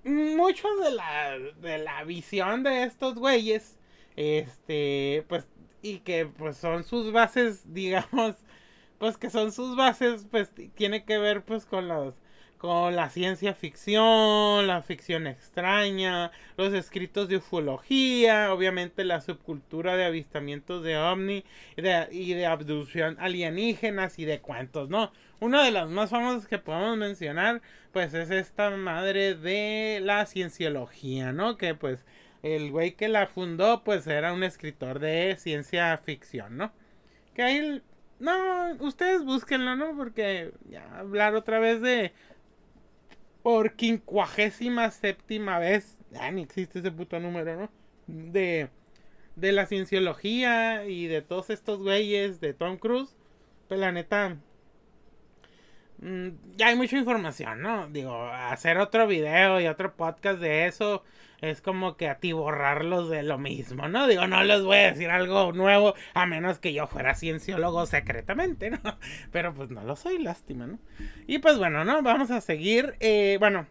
[0.04, 3.80] Muchos de la, de la visión de estos güeyes,
[4.18, 5.48] este, pues,
[5.82, 8.36] y que pues son sus bases, digamos,
[8.98, 12.14] pues que son sus bases, pues tiene que ver pues con los
[12.66, 20.06] con la ciencia ficción, la ficción extraña, los escritos de ufología, obviamente la subcultura de
[20.06, 21.44] avistamientos de ovni
[21.78, 25.12] y de, y de abducción alienígenas y de cuentos, ¿no?
[25.40, 31.34] Una de las más famosas que podemos mencionar, pues es esta madre de la cienciología,
[31.34, 31.58] ¿no?
[31.58, 32.04] Que pues
[32.42, 36.74] el güey que la fundó, pues era un escritor de ciencia ficción, ¿no?
[37.36, 37.84] Que ahí,
[38.18, 39.96] no, ustedes búsquenlo, ¿no?
[39.96, 42.12] Porque ya hablar otra vez de
[43.46, 47.70] por quincuagésima séptima vez, ya ni existe ese puto número, ¿no?
[48.08, 48.70] De,
[49.36, 53.16] de la cienciología y de todos estos güeyes de Tom Cruise,
[53.68, 54.38] pues la neta,
[56.00, 57.88] mm, ya hay mucha información, ¿no?
[57.88, 61.04] Digo, hacer otro video y otro podcast de eso
[61.50, 64.08] es como que atiborrarlos de lo mismo, ¿no?
[64.08, 68.70] Digo, no les voy a decir algo nuevo a menos que yo fuera cienciólogo secretamente,
[68.72, 68.80] ¿no?
[69.32, 70.80] Pero pues no lo soy, lástima, ¿no?
[71.28, 72.02] Y pues bueno, ¿no?
[72.02, 72.96] Vamos a seguir.
[73.00, 73.68] Eh, bueno,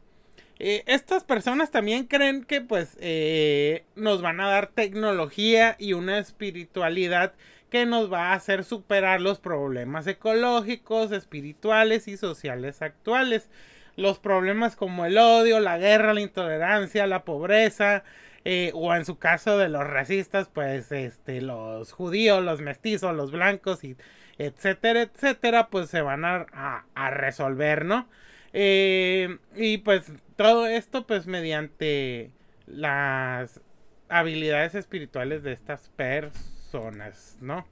[0.58, 6.18] eh, estas personas también creen que pues eh, nos van a dar tecnología y una
[6.18, 7.34] espiritualidad
[7.70, 13.50] que nos va a hacer superar los problemas ecológicos, espirituales y sociales actuales
[13.96, 18.04] los problemas como el odio, la guerra, la intolerancia, la pobreza,
[18.44, 23.30] eh, o en su caso de los racistas, pues este, los judíos, los mestizos, los
[23.30, 23.96] blancos, y
[24.38, 26.46] etcétera, etcétera, pues se van a,
[26.94, 28.08] a, resolver, ¿no?
[28.52, 32.32] Eh, y pues todo esto, pues mediante
[32.66, 33.60] las
[34.08, 37.66] habilidades espirituales de estas personas, ¿no?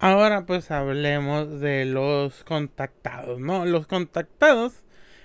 [0.00, 3.64] Ahora pues hablemos de los contactados, ¿no?
[3.64, 4.83] Los contactados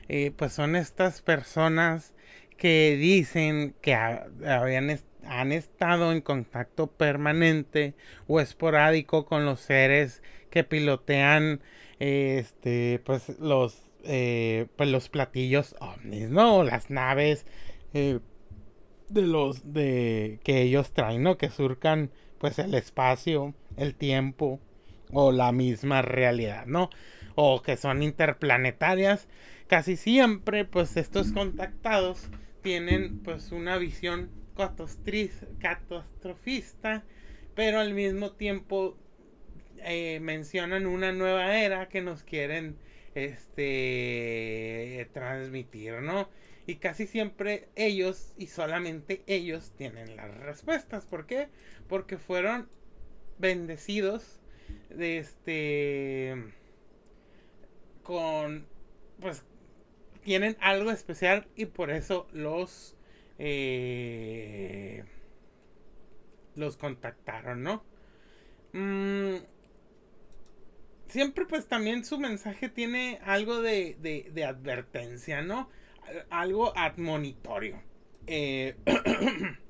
[0.09, 2.13] eh, pues son estas personas
[2.57, 7.93] que dicen que habían han estado en contacto permanente
[8.27, 11.61] o esporádico con los seres que pilotean
[11.99, 17.45] este pues los eh, pues los platillos ovnis no las naves
[17.93, 18.19] eh,
[19.09, 24.59] de los de que ellos traen no que surcan pues el espacio el tiempo
[25.11, 26.89] o la misma realidad no
[27.35, 29.27] o que son interplanetarias
[29.69, 32.27] casi siempre pues estos contactados
[32.63, 34.31] tienen pues una visión
[35.59, 37.05] catastrofista
[37.53, 38.97] pero al mismo tiempo
[39.77, 42.77] eh, mencionan una nueva era que nos quieren
[43.13, 46.27] este transmitir no
[46.65, 51.47] y casi siempre ellos y solamente ellos tienen las respuestas ¿por qué?
[51.87, 52.67] porque fueron
[53.37, 54.39] bendecidos
[54.89, 56.35] de este
[58.01, 58.65] con
[59.19, 59.43] pues
[60.29, 62.95] tienen algo especial y por eso los
[63.39, 65.03] eh,
[66.53, 67.83] los contactaron, ¿no?
[68.73, 69.37] Mm,
[71.07, 75.67] siempre pues también su mensaje tiene algo de, de, advertencia, ¿no?
[76.29, 77.81] Algo admonitorio.
[78.27, 78.75] Eh,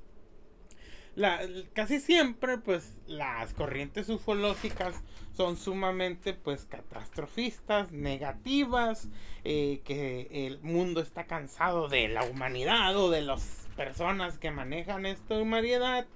[1.20, 1.38] la,
[1.74, 4.94] casi siempre, pues, las corrientes ufológicas
[5.36, 9.08] son sumamente, pues, catastrofistas, negativas,
[9.44, 15.04] eh, que el mundo está cansado de la humanidad o de las personas que manejan
[15.04, 16.06] esta humanidad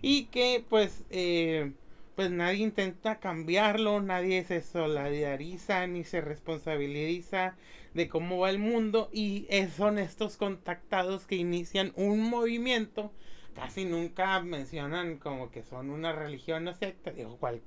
[0.00, 1.72] y que, pues, eh,
[2.14, 7.56] pues nadie intenta cambiarlo, nadie se solidariza ni se responsabiliza
[7.94, 13.12] de cómo va el mundo y son estos contactados que inician un movimiento
[13.54, 17.10] casi nunca mencionan como que son una religión o secta.
[17.12, 17.62] Digo, cual,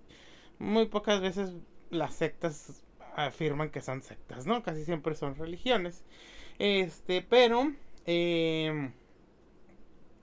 [0.59, 1.53] muy pocas veces
[1.89, 2.83] las sectas
[3.15, 4.63] afirman que son sectas, ¿no?
[4.63, 6.03] Casi siempre son religiones.
[6.59, 7.71] Este, pero
[8.05, 8.93] em,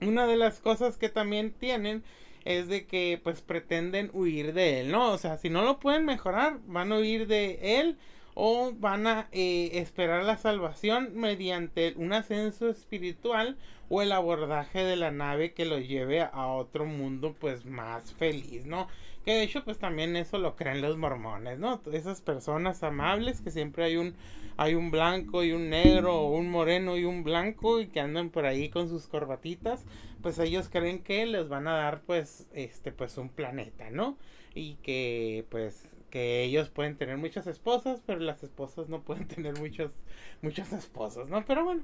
[0.01, 2.03] una de las cosas que también tienen
[2.45, 5.11] es de que pues pretenden huir de él, ¿no?
[5.11, 7.97] O sea, si no lo pueden mejorar, van a huir de él
[8.35, 13.57] o van a eh, esperar la salvación mediante un ascenso espiritual
[13.89, 18.65] o el abordaje de la nave que lo lleve a otro mundo pues más feliz,
[18.65, 18.87] ¿no?
[19.23, 21.81] Que de hecho pues también eso lo creen los mormones, ¿no?
[21.91, 24.15] Esas personas amables que siempre hay un
[24.57, 28.29] hay un blanco y un negro o un moreno y un blanco y que andan
[28.29, 29.83] por ahí con sus corbatitas,
[30.21, 34.17] pues ellos creen que les van a dar pues este pues un planeta, ¿no?
[34.55, 39.57] Y que pues que ellos pueden tener muchas esposas, pero las esposas no pueden tener
[39.57, 39.91] muchos,
[40.43, 41.43] muchos esposos, ¿no?
[41.43, 41.81] Pero bueno,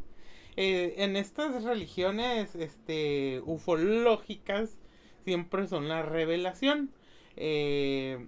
[0.55, 4.77] eh, en estas religiones este, ufológicas
[5.25, 6.91] siempre son la revelación.
[7.37, 8.23] Eh,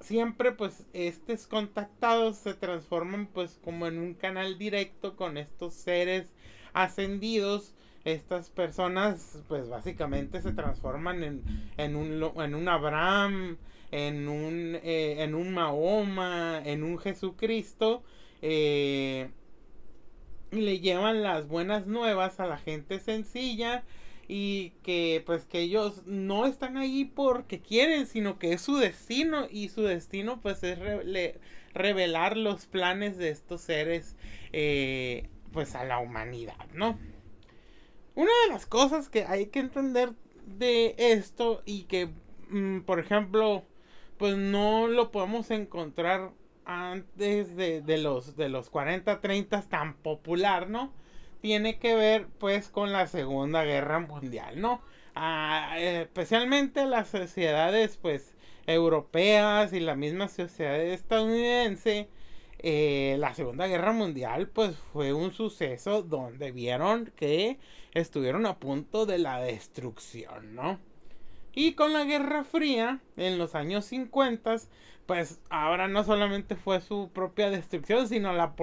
[0.00, 6.34] siempre pues estos contactados se transforman pues como en un canal directo con estos seres
[6.74, 7.74] ascendidos
[8.04, 11.42] estas personas pues básicamente se transforman en,
[11.76, 13.58] en, un, en un Abraham
[13.90, 18.02] en un, eh, en un Mahoma, en un Jesucristo,
[18.42, 19.30] eh,
[20.50, 23.84] y le llevan las buenas nuevas a la gente sencilla
[24.28, 29.46] y que pues que ellos no están ahí porque quieren, sino que es su destino
[29.50, 30.78] y su destino pues es
[31.74, 34.16] revelar los planes de estos seres
[34.52, 36.98] eh, pues a la humanidad, ¿no?
[38.18, 40.10] Una de las cosas que hay que entender
[40.44, 42.10] de esto y que,
[42.48, 43.62] mm, por ejemplo,
[44.16, 46.32] pues no lo podemos encontrar
[46.64, 50.92] antes de, los, de los 40, 30 tan popular, ¿no?
[51.40, 54.82] Tiene que ver pues con la Segunda Guerra Mundial, ¿no?
[55.14, 58.34] Ah, especialmente las sociedades pues
[58.66, 62.08] europeas y la misma sociedad estadounidense,
[62.60, 67.58] eh, la Segunda Guerra Mundial pues fue un suceso donde vieron que
[67.94, 70.78] estuvieron a punto de la destrucción, ¿no?
[71.54, 74.56] Y con la Guerra Fría, en los años 50,
[75.06, 78.54] pues ahora no solamente fue su propia destrucción, sino la,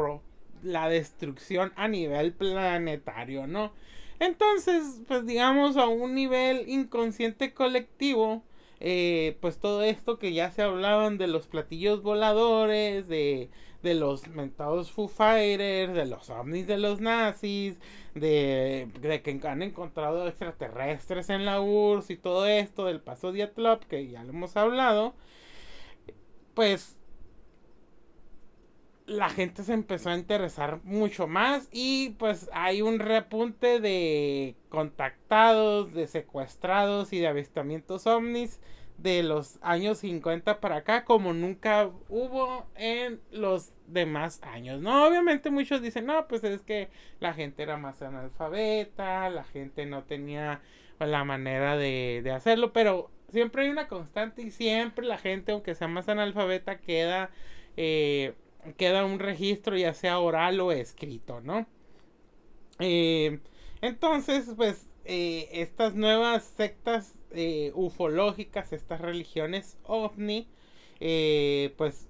[0.63, 3.73] la destrucción a nivel planetario, ¿no?
[4.19, 8.43] Entonces, pues digamos a un nivel inconsciente colectivo,
[8.79, 13.49] eh, pues todo esto que ya se hablaban de los platillos voladores, de,
[13.85, 17.77] de los mentados Foo de los ovnis de los nazis,
[18.15, 23.83] de, de, que han encontrado extraterrestres en la URSS y todo esto, del paso Diatlop,
[23.83, 25.13] que ya lo hemos hablado,
[26.55, 26.97] pues
[29.05, 35.93] la gente se empezó a interesar mucho más y pues hay un repunte de contactados,
[35.93, 38.59] de secuestrados y de avistamientos ovnis
[38.97, 45.05] de los años 50 para acá como nunca hubo en los demás años, ¿no?
[45.07, 46.89] Obviamente muchos dicen, no, pues es que
[47.19, 50.61] la gente era más analfabeta, la gente no tenía
[50.99, 55.75] la manera de, de hacerlo, pero siempre hay una constante y siempre la gente, aunque
[55.75, 57.31] sea más analfabeta, queda,
[57.77, 58.33] eh,
[58.77, 61.67] queda un registro ya sea oral o escrito, ¿no?
[62.79, 63.39] Eh,
[63.81, 70.47] entonces, pues, eh, estas nuevas sectas eh, ufológicas, estas religiones ovni,
[70.99, 72.07] eh, pues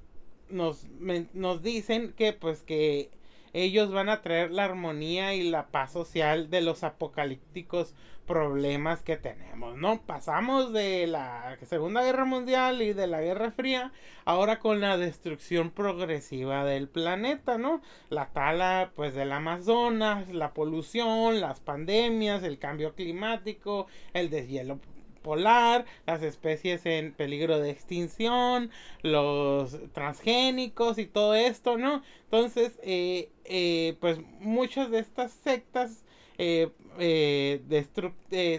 [0.49, 0.87] nos,
[1.33, 3.09] nos dicen que pues que
[3.53, 7.95] ellos van a traer la armonía y la paz social de los apocalípticos
[8.25, 10.01] problemas que tenemos, ¿no?
[10.01, 13.93] Pasamos de la Segunda Guerra Mundial y de la Guerra Fría,
[14.25, 17.81] ahora con la destrucción progresiva del planeta, ¿no?
[18.09, 24.79] La tala, pues, del Amazonas, la polución, las pandemias, el cambio climático, el deshielo
[25.25, 28.69] polar, las especies en peligro de extinción,
[29.01, 32.03] los transgénicos y todo esto, ¿no?
[32.25, 36.05] Entonces, eh, eh, pues muchas de estas sectas
[36.37, 36.69] eh,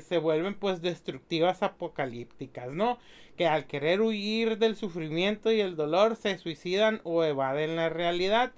[0.09, 2.99] se vuelven pues destructivas apocalípticas, ¿no?
[3.37, 8.53] Que al querer huir del sufrimiento y el dolor se suicidan o evaden la realidad.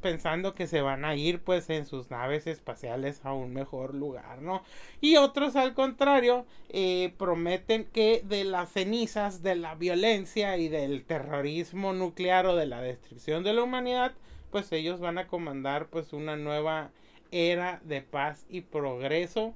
[0.00, 4.42] Pensando que se van a ir pues en sus naves espaciales a un mejor lugar,
[4.42, 4.62] ¿no?
[5.00, 11.04] Y otros al contrario eh, prometen que de las cenizas de la violencia y del
[11.04, 14.12] terrorismo nuclear o de la destrucción de la humanidad,
[14.50, 16.90] pues ellos van a comandar pues una nueva
[17.30, 19.54] era de paz y progreso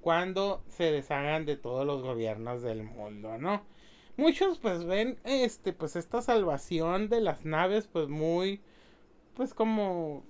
[0.00, 3.62] cuando se deshagan de todos los gobiernos del mundo, ¿no?
[4.16, 8.60] Muchos pues ven este pues esta salvación de las naves pues muy
[9.34, 10.24] pues como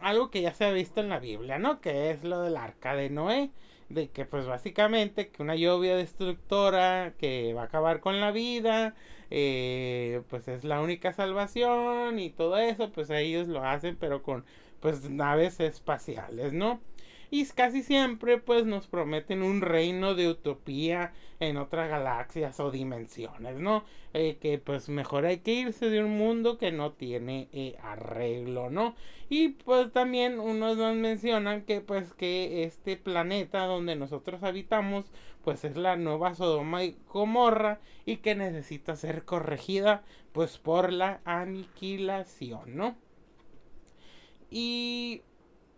[0.00, 1.80] algo que ya se ha visto en la Biblia, ¿no?
[1.80, 3.50] Que es lo del arca de Noé,
[3.88, 8.94] de que pues básicamente que una lluvia destructora que va a acabar con la vida,
[9.30, 14.44] eh, pues es la única salvación y todo eso, pues ellos lo hacen pero con
[14.80, 16.80] pues naves espaciales, ¿no?
[17.30, 23.56] Y casi siempre pues nos prometen un reino de utopía en otras galaxias o dimensiones,
[23.56, 23.84] ¿no?
[24.12, 28.68] Eh, que pues mejor hay que irse de un mundo que no tiene eh, arreglo,
[28.68, 28.94] ¿no?
[29.28, 35.06] Y pues también unos nos mencionan que pues que este planeta donde nosotros habitamos
[35.44, 40.02] pues es la nueva Sodoma y Gomorra y que necesita ser corregida
[40.32, 42.96] pues por la aniquilación, ¿no?
[44.50, 45.22] Y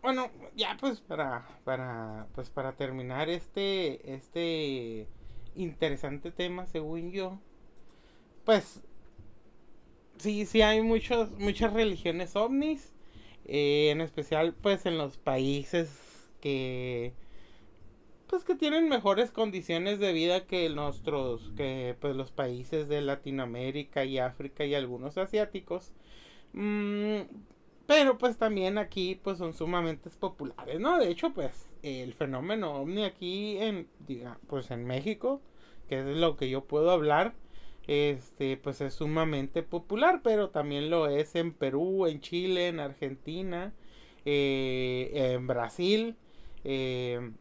[0.02, 5.06] bueno, ya pues para, para, pues para terminar este, este
[5.54, 7.38] interesante tema, según yo,
[8.44, 8.82] pues
[10.18, 12.92] sí, sí hay muchos, muchas religiones ovnis,
[13.44, 17.14] eh, en especial pues en los países que
[18.32, 24.06] pues que tienen mejores condiciones de vida que nuestros, que pues los países de Latinoamérica
[24.06, 25.92] y África y algunos asiáticos.
[26.54, 27.20] Mm,
[27.86, 30.98] pero pues también aquí pues son sumamente populares, ¿no?
[30.98, 35.40] De hecho pues el fenómeno ovni aquí en, diga, pues en México,
[35.88, 37.34] que es lo que yo puedo hablar,
[37.86, 43.72] este pues es sumamente popular, pero también lo es en Perú, en Chile, en Argentina,
[44.24, 46.16] eh, en Brasil.
[46.64, 47.32] Eh,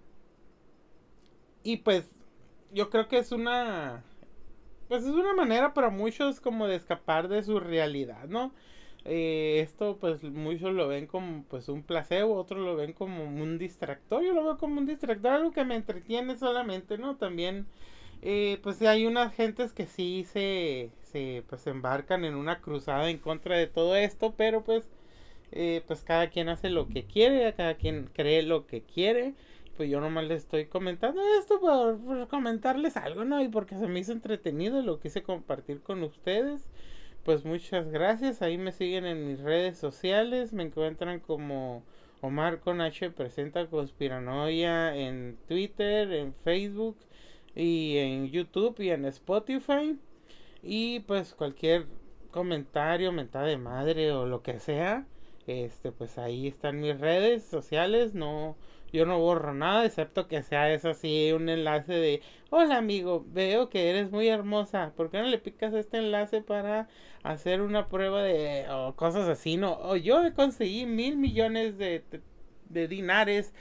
[1.64, 2.06] y pues
[2.74, 4.04] yo creo que es una
[4.88, 8.54] pues es una manera para muchos como de escapar de su realidad, ¿no?
[9.06, 13.58] Eh, esto pues muchos lo ven como pues un placebo, otros lo ven como un
[13.58, 17.16] distractor, yo lo veo como un distractor, algo que me entretiene solamente, ¿no?
[17.16, 17.66] También
[18.22, 23.18] eh, pues hay unas gentes que sí se, se pues embarcan en una cruzada en
[23.18, 24.86] contra de todo esto, pero pues
[25.52, 29.34] eh, pues cada quien hace lo que quiere, cada quien cree lo que quiere.
[29.78, 33.42] Pues yo nomás les estoy comentando esto por, por comentarles algo, ¿no?
[33.42, 36.62] Y porque se me hizo entretenido y lo quise compartir con ustedes
[37.24, 38.42] pues muchas gracias.
[38.42, 40.54] Ahí me siguen en mis redes sociales.
[40.54, 41.84] Me encuentran como
[42.22, 46.98] Omar con H presenta conspiranoia en Twitter, en Facebook
[47.56, 49.98] y en YouTube y en Spotify.
[50.64, 51.88] Y pues cualquier
[52.30, 55.06] comentario, mentada de madre o lo que sea,
[55.48, 58.14] este pues ahí están mis redes sociales.
[58.14, 58.56] No
[58.92, 63.70] yo no borro nada, excepto que sea eso así, un enlace de, hola amigo, veo
[63.70, 66.88] que eres muy hermosa, ¿por qué no le picas este enlace para
[67.24, 69.78] hacer una prueba de, o cosas así, no?
[69.80, 72.04] O yo conseguí mil millones de,
[72.70, 73.54] de, dinares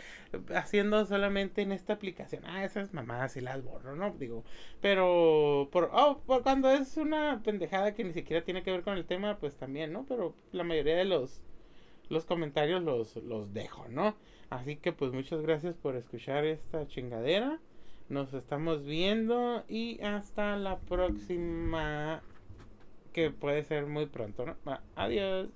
[0.54, 2.44] haciendo solamente en esta aplicación.
[2.46, 4.12] Ah, esas mamadas sí las borro, ¿no?
[4.12, 4.44] Digo,
[4.80, 8.96] pero por, oh, por cuando es una pendejada que ni siquiera tiene que ver con
[8.96, 10.06] el tema, pues también, ¿no?
[10.08, 11.42] Pero la mayoría de los
[12.10, 14.16] los comentarios los, los dejo, ¿no?
[14.51, 17.61] Así que pues muchas gracias por escuchar esta chingadera.
[18.09, 22.20] Nos estamos viendo y hasta la próxima
[23.12, 24.57] que puede ser muy pronto, ¿no?
[24.96, 25.48] adiós.